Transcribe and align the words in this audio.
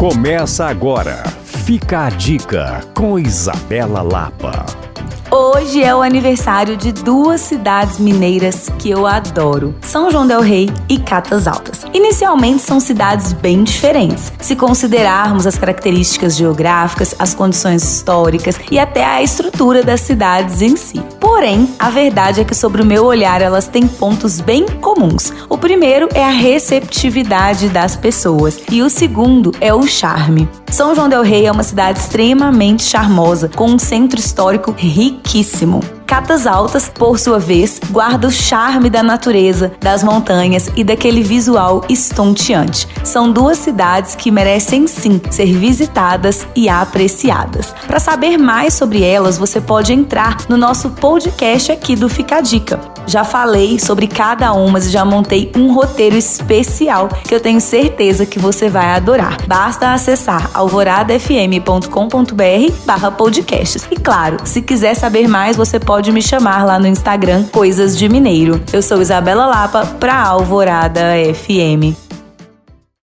Começa 0.00 0.64
agora. 0.64 1.22
Fica 1.44 2.06
a 2.06 2.08
dica 2.08 2.80
com 2.94 3.18
Isabela 3.18 4.00
Lapa. 4.00 4.64
Hoje 5.30 5.82
é 5.84 5.94
o 5.94 6.00
aniversário 6.00 6.74
de 6.74 6.90
duas 6.90 7.42
cidades 7.42 7.98
mineiras 7.98 8.70
que 8.78 8.88
eu 8.88 9.06
adoro: 9.06 9.74
São 9.82 10.10
João 10.10 10.26
Del 10.26 10.40
Rei 10.40 10.70
e 10.88 10.98
Catas 10.98 11.46
Altas. 11.46 11.84
Inicialmente 11.92 12.62
são 12.62 12.80
cidades 12.80 13.34
bem 13.34 13.62
diferentes, 13.62 14.32
se 14.40 14.56
considerarmos 14.56 15.46
as 15.46 15.58
características 15.58 16.34
geográficas, 16.34 17.14
as 17.18 17.34
condições 17.34 17.84
históricas 17.84 18.58
e 18.70 18.78
até 18.78 19.04
a 19.04 19.22
estrutura 19.22 19.84
das 19.84 20.00
cidades 20.00 20.62
em 20.62 20.76
si. 20.76 21.02
Porém, 21.20 21.68
a 21.78 21.90
verdade 21.90 22.40
é 22.40 22.44
que, 22.44 22.54
sobre 22.54 22.80
o 22.80 22.86
meu 22.86 23.04
olhar, 23.04 23.42
elas 23.42 23.68
têm 23.68 23.86
pontos 23.86 24.40
bem 24.40 24.64
comuns. 24.66 25.32
O 25.48 25.58
primeiro 25.58 26.08
é 26.14 26.24
a 26.24 26.30
receptividade 26.30 27.68
das 27.68 27.94
pessoas 27.94 28.58
e 28.70 28.80
o 28.80 28.88
segundo 28.88 29.52
é 29.60 29.72
o 29.74 29.86
charme. 29.86 30.48
São 30.70 30.94
João 30.94 31.08
Del 31.08 31.22
Rei 31.22 31.46
é 31.46 31.52
uma 31.52 31.62
cidade 31.62 31.98
extremamente 31.98 32.82
charmosa, 32.84 33.50
com 33.54 33.66
um 33.66 33.78
centro 33.78 34.18
histórico 34.18 34.74
riquíssimo. 34.76 35.99
Catas 36.10 36.44
Altas, 36.44 36.88
por 36.88 37.20
sua 37.20 37.38
vez, 37.38 37.80
guarda 37.88 38.26
o 38.26 38.32
charme 38.32 38.90
da 38.90 39.00
natureza, 39.00 39.70
das 39.78 40.02
montanhas 40.02 40.68
e 40.74 40.82
daquele 40.82 41.22
visual 41.22 41.84
estonteante. 41.88 42.88
São 43.04 43.30
duas 43.30 43.58
cidades 43.58 44.16
que 44.16 44.28
merecem 44.28 44.88
sim 44.88 45.20
ser 45.30 45.56
visitadas 45.56 46.48
e 46.56 46.68
apreciadas. 46.68 47.72
Para 47.86 48.00
saber 48.00 48.36
mais 48.36 48.74
sobre 48.74 49.04
elas, 49.04 49.38
você 49.38 49.60
pode 49.60 49.92
entrar 49.92 50.38
no 50.48 50.56
nosso 50.56 50.90
podcast 50.90 51.70
aqui 51.70 51.94
do 51.94 52.08
Fica 52.08 52.38
a 52.38 52.40
Dica. 52.40 52.99
Já 53.06 53.24
falei 53.24 53.78
sobre 53.78 54.06
cada 54.06 54.52
uma 54.52 54.78
e 54.78 54.82
já 54.82 55.04
montei 55.04 55.50
um 55.56 55.72
roteiro 55.72 56.16
especial 56.16 57.08
que 57.08 57.34
eu 57.34 57.40
tenho 57.40 57.60
certeza 57.60 58.26
que 58.26 58.38
você 58.38 58.68
vai 58.68 58.90
adorar. 58.90 59.36
Basta 59.46 59.92
acessar 59.92 60.50
alvoradafm.com.br 60.54 62.72
barra 62.84 63.10
podcasts. 63.10 63.86
E 63.90 63.96
claro, 63.96 64.38
se 64.44 64.62
quiser 64.62 64.94
saber 64.94 65.28
mais, 65.28 65.56
você 65.56 65.78
pode 65.78 66.12
me 66.12 66.22
chamar 66.22 66.64
lá 66.64 66.78
no 66.78 66.86
Instagram 66.86 67.44
Coisas 67.44 67.96
de 67.96 68.08
Mineiro. 68.08 68.60
Eu 68.72 68.82
sou 68.82 69.00
Isabela 69.00 69.46
Lapa 69.46 69.86
para 69.98 70.22
Alvorada 70.22 71.00
FM. 71.34 72.09